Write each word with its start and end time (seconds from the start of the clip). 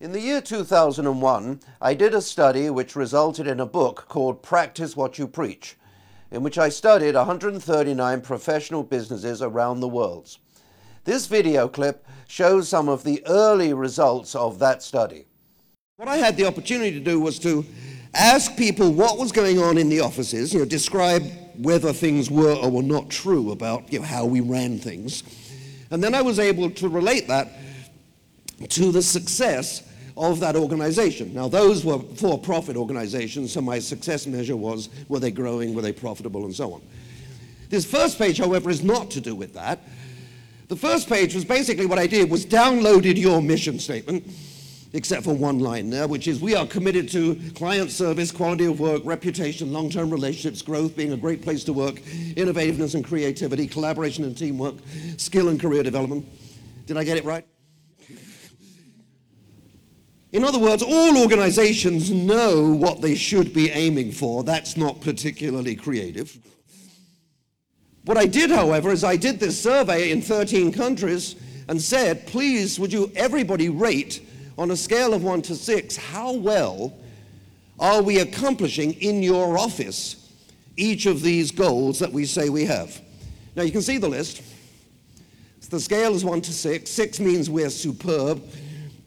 In 0.00 0.12
the 0.12 0.20
year 0.20 0.40
2001, 0.40 1.58
I 1.82 1.92
did 1.92 2.14
a 2.14 2.22
study 2.22 2.70
which 2.70 2.94
resulted 2.94 3.48
in 3.48 3.58
a 3.58 3.66
book 3.66 4.06
called 4.08 4.44
Practice 4.44 4.96
What 4.96 5.18
You 5.18 5.26
Preach, 5.26 5.76
in 6.30 6.44
which 6.44 6.56
I 6.56 6.68
studied 6.68 7.16
139 7.16 8.20
professional 8.20 8.84
businesses 8.84 9.42
around 9.42 9.80
the 9.80 9.88
world. 9.88 10.36
This 11.02 11.26
video 11.26 11.66
clip 11.66 12.06
shows 12.28 12.68
some 12.68 12.88
of 12.88 13.02
the 13.02 13.26
early 13.26 13.74
results 13.74 14.36
of 14.36 14.60
that 14.60 14.84
study. 14.84 15.26
What 15.96 16.06
I 16.06 16.18
had 16.18 16.36
the 16.36 16.46
opportunity 16.46 16.92
to 16.92 17.04
do 17.04 17.18
was 17.18 17.40
to 17.40 17.66
ask 18.14 18.56
people 18.56 18.92
what 18.92 19.18
was 19.18 19.32
going 19.32 19.58
on 19.58 19.78
in 19.78 19.88
the 19.88 19.98
offices, 19.98 20.54
you 20.54 20.60
know, 20.60 20.64
describe 20.64 21.24
whether 21.56 21.92
things 21.92 22.30
were 22.30 22.54
or 22.54 22.70
were 22.70 22.84
not 22.84 23.10
true 23.10 23.50
about 23.50 23.92
you 23.92 23.98
know, 23.98 24.04
how 24.04 24.26
we 24.26 24.42
ran 24.42 24.78
things. 24.78 25.24
And 25.90 26.04
then 26.04 26.14
I 26.14 26.22
was 26.22 26.38
able 26.38 26.70
to 26.70 26.88
relate 26.88 27.26
that 27.26 27.48
to 28.68 28.92
the 28.92 29.02
success 29.02 29.87
of 30.18 30.40
that 30.40 30.56
organization. 30.56 31.32
Now, 31.32 31.48
those 31.48 31.84
were 31.84 32.00
for 32.16 32.38
profit 32.38 32.76
organizations, 32.76 33.52
so 33.52 33.60
my 33.60 33.78
success 33.78 34.26
measure 34.26 34.56
was 34.56 34.88
were 35.08 35.20
they 35.20 35.30
growing, 35.30 35.74
were 35.74 35.82
they 35.82 35.92
profitable, 35.92 36.44
and 36.44 36.54
so 36.54 36.74
on. 36.74 36.82
This 37.70 37.84
first 37.84 38.18
page, 38.18 38.38
however, 38.38 38.70
is 38.70 38.82
not 38.82 39.10
to 39.12 39.20
do 39.20 39.34
with 39.34 39.54
that. 39.54 39.80
The 40.68 40.76
first 40.76 41.08
page 41.08 41.34
was 41.34 41.44
basically 41.44 41.86
what 41.86 41.98
I 41.98 42.06
did 42.06 42.30
was 42.30 42.44
downloaded 42.44 43.16
your 43.16 43.40
mission 43.40 43.78
statement, 43.78 44.26
except 44.92 45.24
for 45.24 45.34
one 45.34 45.60
line 45.60 45.90
there, 45.90 46.08
which 46.08 46.28
is 46.28 46.40
we 46.40 46.54
are 46.54 46.66
committed 46.66 47.08
to 47.10 47.36
client 47.54 47.90
service, 47.90 48.30
quality 48.32 48.64
of 48.64 48.80
work, 48.80 49.02
reputation, 49.04 49.72
long-term 49.72 50.10
relationships, 50.10 50.62
growth, 50.62 50.96
being 50.96 51.12
a 51.12 51.16
great 51.16 51.42
place 51.42 51.64
to 51.64 51.72
work, 51.72 51.96
innovativeness 52.36 52.94
and 52.94 53.04
creativity, 53.04 53.66
collaboration 53.66 54.24
and 54.24 54.36
teamwork, 54.36 54.74
skill 55.16 55.48
and 55.48 55.60
career 55.60 55.82
development. 55.82 56.26
Did 56.86 56.96
I 56.96 57.04
get 57.04 57.18
it 57.18 57.24
right? 57.24 57.46
In 60.32 60.44
other 60.44 60.58
words, 60.58 60.82
all 60.82 61.16
organizations 61.18 62.10
know 62.10 62.70
what 62.70 63.00
they 63.00 63.14
should 63.14 63.54
be 63.54 63.70
aiming 63.70 64.12
for. 64.12 64.44
That's 64.44 64.76
not 64.76 65.00
particularly 65.00 65.74
creative. 65.74 66.36
What 68.04 68.18
I 68.18 68.26
did, 68.26 68.50
however, 68.50 68.90
is 68.90 69.04
I 69.04 69.16
did 69.16 69.40
this 69.40 69.60
survey 69.60 70.10
in 70.10 70.20
13 70.20 70.72
countries 70.72 71.36
and 71.68 71.80
said, 71.80 72.26
please, 72.26 72.78
would 72.78 72.92
you 72.92 73.10
everybody 73.16 73.68
rate 73.68 74.26
on 74.58 74.70
a 74.70 74.76
scale 74.76 75.14
of 75.14 75.22
1 75.22 75.42
to 75.42 75.54
6 75.54 75.96
how 75.96 76.32
well 76.32 76.92
are 77.78 78.02
we 78.02 78.18
accomplishing 78.18 78.94
in 78.94 79.22
your 79.22 79.56
office 79.56 80.32
each 80.76 81.06
of 81.06 81.22
these 81.22 81.50
goals 81.50 81.98
that 81.98 82.12
we 82.12 82.24
say 82.26 82.48
we 82.48 82.64
have? 82.64 83.00
Now 83.56 83.62
you 83.62 83.72
can 83.72 83.82
see 83.82 83.98
the 83.98 84.08
list. 84.08 84.42
The 85.70 85.80
scale 85.80 86.14
is 86.14 86.24
1 86.24 86.40
to 86.42 86.52
6. 86.52 86.90
6 86.90 87.20
means 87.20 87.50
we're 87.50 87.68
superb 87.68 88.42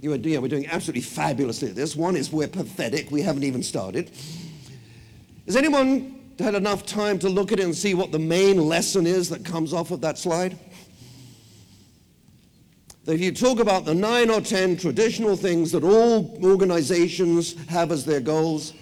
you 0.02 0.18
doing, 0.18 0.42
we're 0.42 0.48
doing 0.48 0.68
absolutely 0.68 1.02
fabulously 1.02 1.70
at 1.70 1.76
this. 1.76 1.96
One 1.96 2.16
is 2.16 2.32
we're 2.32 2.48
pathetic. 2.48 3.12
We 3.12 3.22
haven't 3.22 3.44
even 3.44 3.62
started. 3.62 4.10
Has 5.46 5.56
anyone 5.56 6.20
had 6.40 6.56
enough 6.56 6.86
time 6.88 7.20
to 7.20 7.30
look 7.30 7.52
at 7.52 7.60
it 7.60 7.64
and 7.64 7.76
see 7.76 7.94
what 7.94 8.12
the 8.12 8.20
main 8.20 8.58
lesson 8.58 9.06
is 9.06 9.30
that 9.30 9.46
comes 9.46 9.74
off 9.74 9.92
of 9.92 10.02
that 10.02 10.18
slide? 10.18 10.58
That 13.06 13.14
if 13.14 13.22
you 13.22 13.32
talk 13.32 13.60
about 13.60 13.86
the 13.86 13.94
nine 13.94 14.32
or 14.32 14.42
ten 14.42 14.76
traditional 14.76 15.36
things 15.36 15.72
that 15.72 15.84
all 15.84 16.40
organizations 16.44 17.56
have 17.68 17.92
as 17.92 18.04
their 18.04 18.22
goals, 18.22 18.74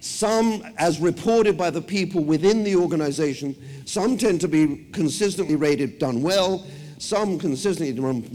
some, 0.00 0.64
as 0.78 0.98
reported 0.98 1.56
by 1.56 1.70
the 1.70 1.82
people 1.82 2.24
within 2.24 2.64
the 2.64 2.74
organization, 2.74 3.56
some 3.84 4.18
tend 4.18 4.40
to 4.40 4.48
be 4.48 4.86
consistently 4.92 5.54
rated 5.54 5.98
done 5.98 6.22
well, 6.22 6.66
some 6.98 7.38
consistently 7.38 7.92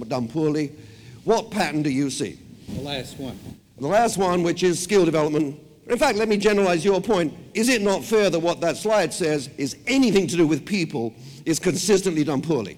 done 0.07 0.27
poorly, 0.27 0.71
what 1.23 1.51
pattern 1.51 1.83
do 1.83 1.89
you 1.89 2.09
see? 2.09 2.39
The 2.69 2.81
last 2.81 3.17
one. 3.17 3.37
The 3.77 3.87
last 3.87 4.17
one, 4.17 4.43
which 4.43 4.63
is 4.63 4.81
skill 4.81 5.05
development. 5.05 5.59
In 5.87 5.97
fact, 5.97 6.17
let 6.17 6.27
me 6.27 6.37
generalize 6.37 6.85
your 6.85 7.01
point. 7.01 7.33
Is 7.53 7.69
it 7.69 7.81
not 7.81 8.03
fair 8.03 8.29
that 8.29 8.39
what 8.39 8.61
that 8.61 8.77
slide 8.77 9.13
says 9.13 9.49
is 9.57 9.77
anything 9.87 10.27
to 10.27 10.37
do 10.37 10.47
with 10.47 10.65
people 10.65 11.13
is 11.45 11.59
consistently 11.59 12.23
done 12.23 12.41
poorly? 12.41 12.77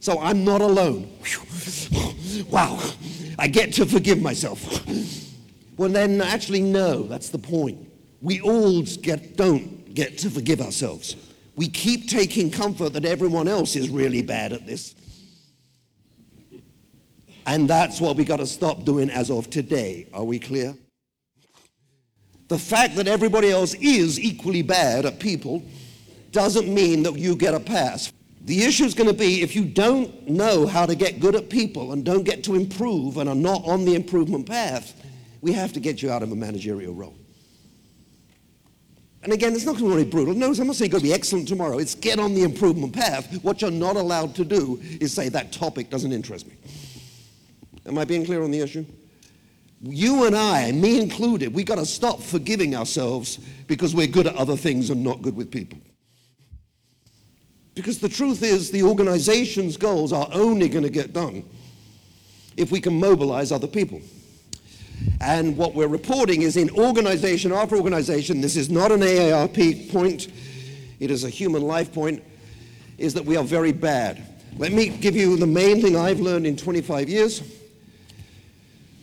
So 0.00 0.20
I'm 0.20 0.44
not 0.44 0.60
alone. 0.60 1.10
wow, 2.50 2.78
I 3.38 3.48
get 3.48 3.72
to 3.74 3.86
forgive 3.86 4.20
myself. 4.20 4.86
Well, 5.76 5.90
then, 5.90 6.20
actually, 6.20 6.62
no, 6.62 7.02
that's 7.02 7.28
the 7.28 7.38
point. 7.38 7.90
We 8.22 8.40
all 8.40 8.82
get, 8.82 9.36
don't 9.36 9.94
get 9.94 10.18
to 10.18 10.30
forgive 10.30 10.60
ourselves. 10.60 11.16
We 11.56 11.68
keep 11.68 12.08
taking 12.08 12.50
comfort 12.50 12.92
that 12.92 13.04
everyone 13.04 13.48
else 13.48 13.76
is 13.76 13.88
really 13.88 14.22
bad 14.22 14.52
at 14.52 14.66
this. 14.66 14.94
And 17.46 17.70
that's 17.70 18.00
what 18.00 18.16
we 18.16 18.24
got 18.24 18.38
to 18.38 18.46
stop 18.46 18.84
doing 18.84 19.08
as 19.08 19.30
of 19.30 19.48
today. 19.48 20.08
Are 20.12 20.24
we 20.24 20.38
clear? 20.38 20.74
The 22.48 22.58
fact 22.58 22.96
that 22.96 23.08
everybody 23.08 23.50
else 23.50 23.74
is 23.74 24.20
equally 24.20 24.62
bad 24.62 25.06
at 25.06 25.20
people 25.20 25.62
doesn't 26.32 26.72
mean 26.72 27.04
that 27.04 27.16
you 27.16 27.36
get 27.36 27.54
a 27.54 27.60
pass. 27.60 28.12
The 28.42 28.62
issue 28.62 28.84
is 28.84 28.94
going 28.94 29.08
to 29.08 29.16
be 29.16 29.42
if 29.42 29.56
you 29.56 29.64
don't 29.64 30.28
know 30.28 30.66
how 30.66 30.86
to 30.86 30.94
get 30.94 31.18
good 31.18 31.34
at 31.34 31.48
people 31.48 31.92
and 31.92 32.04
don't 32.04 32.22
get 32.22 32.44
to 32.44 32.54
improve 32.54 33.16
and 33.16 33.28
are 33.28 33.34
not 33.34 33.64
on 33.64 33.84
the 33.84 33.94
improvement 33.94 34.46
path, 34.46 34.94
we 35.40 35.52
have 35.52 35.72
to 35.72 35.80
get 35.80 36.02
you 36.02 36.10
out 36.10 36.22
of 36.22 36.30
a 36.30 36.36
managerial 36.36 36.94
role. 36.94 37.16
And 39.22 39.32
again, 39.32 39.54
it's 39.54 39.64
not 39.64 39.76
going 39.76 39.90
to 39.90 40.04
be 40.04 40.08
brutal. 40.08 40.34
No, 40.34 40.52
I'm 40.52 40.66
not 40.66 40.76
saying 40.76 40.90
you're 40.90 41.00
going 41.00 41.02
to 41.02 41.08
be 41.08 41.12
excellent 41.12 41.48
tomorrow. 41.48 41.78
It's 41.78 41.96
get 41.96 42.20
on 42.20 42.34
the 42.34 42.44
improvement 42.44 42.92
path. 42.92 43.42
What 43.42 43.60
you're 43.60 43.72
not 43.72 43.96
allowed 43.96 44.36
to 44.36 44.44
do 44.44 44.80
is 45.00 45.12
say 45.12 45.28
that 45.30 45.50
topic 45.50 45.90
doesn't 45.90 46.12
interest 46.12 46.46
me. 46.46 46.54
Am 47.86 47.98
I 47.98 48.04
being 48.04 48.24
clear 48.24 48.42
on 48.42 48.50
the 48.50 48.60
issue? 48.60 48.84
You 49.82 50.24
and 50.24 50.34
I, 50.34 50.72
me 50.72 51.00
included, 51.00 51.54
we 51.54 51.62
got 51.62 51.76
to 51.76 51.86
stop 51.86 52.20
forgiving 52.20 52.74
ourselves 52.74 53.38
because 53.66 53.94
we're 53.94 54.06
good 54.06 54.26
at 54.26 54.34
other 54.36 54.56
things 54.56 54.90
and 54.90 55.04
not 55.04 55.22
good 55.22 55.36
with 55.36 55.50
people. 55.50 55.78
Because 57.74 57.98
the 57.98 58.08
truth 58.08 58.42
is, 58.42 58.70
the 58.70 58.82
organization's 58.82 59.76
goals 59.76 60.12
are 60.12 60.28
only 60.32 60.68
going 60.68 60.82
to 60.82 60.90
get 60.90 61.12
done 61.12 61.44
if 62.56 62.72
we 62.72 62.80
can 62.80 62.98
mobilize 62.98 63.52
other 63.52 63.66
people. 63.66 64.00
And 65.20 65.56
what 65.58 65.74
we're 65.74 65.88
reporting 65.88 66.42
is 66.42 66.56
in 66.56 66.70
organization 66.70 67.52
after 67.52 67.76
organization, 67.76 68.40
this 68.40 68.56
is 68.56 68.70
not 68.70 68.90
an 68.92 69.00
AARP 69.00 69.92
point, 69.92 70.28
it 71.00 71.10
is 71.10 71.24
a 71.24 71.28
human 71.28 71.62
life 71.62 71.92
point, 71.92 72.24
is 72.96 73.12
that 73.12 73.26
we 73.26 73.36
are 73.36 73.44
very 73.44 73.72
bad. 73.72 74.22
Let 74.56 74.72
me 74.72 74.88
give 74.88 75.14
you 75.14 75.36
the 75.36 75.46
main 75.46 75.82
thing 75.82 75.96
I've 75.96 76.18
learned 76.18 76.46
in 76.46 76.56
25 76.56 77.10
years 77.10 77.42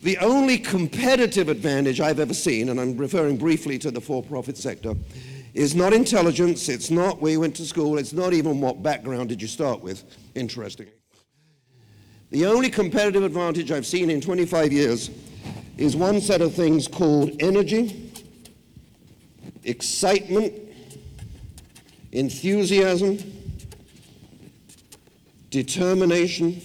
the 0.03 0.17
only 0.17 0.57
competitive 0.57 1.47
advantage 1.47 2.01
I've 2.01 2.19
ever 2.19 2.33
seen, 2.33 2.67
and 2.69 2.79
I'm 2.79 2.97
referring 2.97 3.37
briefly 3.37 3.79
to 3.79 3.89
the 3.89 4.01
for 4.01 4.21
profit 4.21 4.57
sector, 4.57 4.95
is 5.53 5.75
not 5.75 5.93
intelligence, 5.93 6.67
it's 6.67 6.91
not 6.91 7.21
where 7.21 7.31
you 7.31 7.39
went 7.39 7.55
to 7.55 7.65
school, 7.65 7.97
it's 7.97 8.11
not 8.11 8.33
even 8.33 8.59
what 8.59 8.83
background 8.83 9.29
did 9.29 9.41
you 9.41 9.47
start 9.47 9.81
with, 9.81 10.03
interestingly. 10.35 10.91
The 12.31 12.45
only 12.45 12.69
competitive 12.69 13.23
advantage 13.23 13.71
I've 13.71 13.85
seen 13.85 14.09
in 14.09 14.19
25 14.19 14.73
years 14.73 15.09
is 15.77 15.95
one 15.95 16.19
set 16.19 16.41
of 16.41 16.53
things 16.53 16.87
called 16.87 17.31
energy, 17.39 18.11
excitement, 19.63 20.53
enthusiasm, 22.11 23.19
determination, 25.49 26.61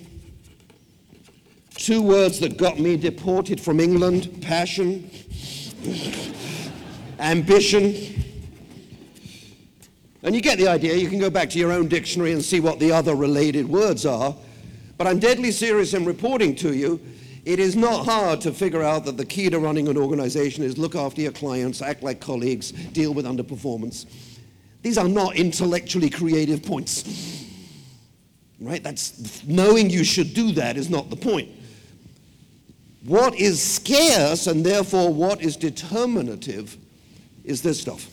Two 1.88 2.02
words 2.02 2.38
that 2.40 2.58
got 2.58 2.78
me 2.78 2.98
deported 2.98 3.58
from 3.58 3.80
England 3.80 4.42
passion, 4.42 5.10
ambition. 7.18 7.94
And 10.22 10.34
you 10.34 10.42
get 10.42 10.58
the 10.58 10.68
idea. 10.68 10.96
You 10.96 11.08
can 11.08 11.18
go 11.18 11.30
back 11.30 11.48
to 11.48 11.58
your 11.58 11.72
own 11.72 11.88
dictionary 11.88 12.32
and 12.32 12.44
see 12.44 12.60
what 12.60 12.78
the 12.78 12.92
other 12.92 13.14
related 13.14 13.66
words 13.66 14.04
are. 14.04 14.36
But 14.98 15.06
I'm 15.06 15.18
deadly 15.18 15.50
serious 15.50 15.94
in 15.94 16.04
reporting 16.04 16.54
to 16.56 16.74
you. 16.74 17.00
It 17.46 17.58
is 17.58 17.74
not 17.74 18.04
hard 18.04 18.42
to 18.42 18.52
figure 18.52 18.82
out 18.82 19.06
that 19.06 19.16
the 19.16 19.24
key 19.24 19.48
to 19.48 19.58
running 19.58 19.88
an 19.88 19.96
organization 19.96 20.64
is 20.64 20.76
look 20.76 20.94
after 20.94 21.22
your 21.22 21.32
clients, 21.32 21.80
act 21.80 22.02
like 22.02 22.20
colleagues, 22.20 22.70
deal 22.70 23.14
with 23.14 23.24
underperformance. 23.24 24.04
These 24.82 24.98
are 24.98 25.08
not 25.08 25.36
intellectually 25.36 26.10
creative 26.10 26.62
points. 26.62 27.46
Right? 28.60 28.82
That's 28.82 29.42
knowing 29.44 29.88
you 29.88 30.04
should 30.04 30.34
do 30.34 30.52
that 30.52 30.76
is 30.76 30.90
not 30.90 31.08
the 31.08 31.16
point. 31.16 31.52
What 33.04 33.34
is 33.36 33.62
scarce 33.62 34.46
and 34.46 34.64
therefore 34.64 35.12
what 35.12 35.40
is 35.40 35.56
determinative 35.56 36.76
is 37.44 37.62
this 37.62 37.80
stuff. 37.80 38.10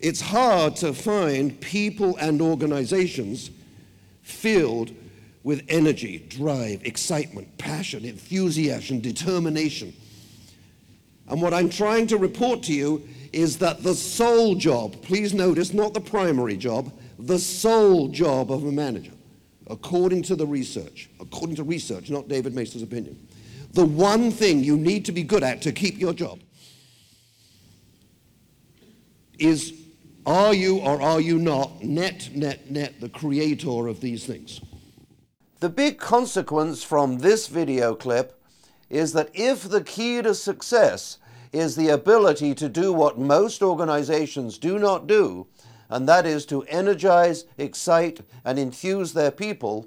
It's 0.00 0.20
hard 0.20 0.76
to 0.76 0.92
find 0.92 1.58
people 1.60 2.16
and 2.16 2.40
organizations 2.40 3.50
filled 4.22 4.90
with 5.42 5.64
energy, 5.68 6.18
drive, 6.28 6.84
excitement, 6.84 7.56
passion, 7.58 8.04
enthusiasm, 8.04 9.00
determination. 9.00 9.94
And 11.28 11.40
what 11.40 11.54
I'm 11.54 11.70
trying 11.70 12.06
to 12.08 12.18
report 12.18 12.62
to 12.64 12.72
you 12.72 13.06
is 13.32 13.58
that 13.58 13.82
the 13.82 13.94
sole 13.94 14.54
job, 14.54 15.00
please 15.02 15.34
notice, 15.34 15.72
not 15.72 15.94
the 15.94 16.00
primary 16.00 16.56
job, 16.56 16.92
the 17.18 17.38
sole 17.38 18.08
job 18.08 18.50
of 18.50 18.64
a 18.64 18.72
manager 18.72 19.12
according 19.68 20.22
to 20.22 20.36
the 20.36 20.46
research, 20.46 21.10
according 21.20 21.56
to 21.56 21.64
research, 21.64 22.10
not 22.10 22.28
David 22.28 22.54
Maister's 22.54 22.82
opinion. 22.82 23.28
the 23.72 23.84
one 23.84 24.30
thing 24.30 24.62
you 24.62 24.76
need 24.76 25.04
to 25.04 25.12
be 25.12 25.22
good 25.22 25.42
at 25.42 25.60
to 25.62 25.72
keep 25.72 25.98
your 25.98 26.12
job 26.12 26.38
is 29.38 29.74
are 30.26 30.54
you 30.54 30.78
or 30.78 31.02
are 31.02 31.20
you 31.20 31.38
not 31.38 31.82
net, 31.82 32.30
net, 32.34 32.70
net 32.70 33.00
the 33.00 33.08
creator 33.08 33.88
of 33.88 34.00
these 34.00 34.24
things? 34.24 34.60
The 35.60 35.68
big 35.68 35.98
consequence 35.98 36.82
from 36.82 37.18
this 37.18 37.46
video 37.46 37.94
clip 37.94 38.40
is 38.88 39.12
that 39.12 39.30
if 39.34 39.62
the 39.62 39.82
key 39.82 40.22
to 40.22 40.34
success 40.34 41.18
is 41.52 41.76
the 41.76 41.88
ability 41.90 42.54
to 42.54 42.68
do 42.68 42.92
what 42.92 43.18
most 43.18 43.62
organizations 43.62 44.58
do 44.58 44.78
not 44.78 45.06
do, 45.06 45.46
and 45.94 46.08
that 46.08 46.26
is 46.26 46.44
to 46.44 46.64
energize, 46.64 47.44
excite, 47.56 48.20
and 48.44 48.58
enthuse 48.58 49.12
their 49.12 49.30
people, 49.30 49.86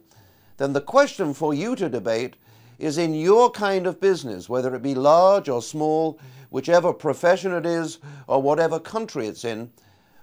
then 0.56 0.72
the 0.72 0.80
question 0.80 1.34
for 1.34 1.54
you 1.54 1.76
to 1.76 1.90
debate 1.90 2.38
is 2.80 2.98
in 2.98 3.14
your 3.14 3.52
kind 3.52 3.86
of 3.86 4.00
business, 4.00 4.48
whether 4.48 4.74
it 4.74 4.82
be 4.82 4.96
large 4.96 5.50
or 5.50 5.62
small, 5.62 6.18
whichever 6.50 6.94
profession 6.94 7.52
it 7.52 7.66
is, 7.66 8.00
or 8.26 8.42
whatever 8.42 8.80
country 8.80 9.28
it's 9.28 9.44
in, 9.44 9.70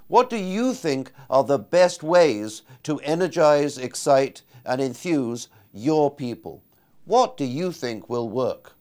what 0.08 0.31
do 0.31 0.38
you 0.38 0.72
think 0.72 1.12
are 1.28 1.44
the 1.44 1.58
best 1.58 2.02
ways 2.02 2.62
to 2.84 2.98
energize, 3.00 3.76
excite, 3.76 4.40
and 4.64 4.81
enthuse 4.81 5.48
your 5.75 6.10
people? 6.10 6.62
What 7.04 7.36
do 7.36 7.44
you 7.44 7.72
think 7.72 8.08
will 8.08 8.31
work? 8.31 8.72